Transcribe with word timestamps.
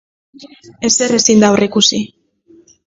Ezer 0.89 1.15
ezin 1.19 1.45
da 1.45 1.53
aurreikusi. 1.53 2.05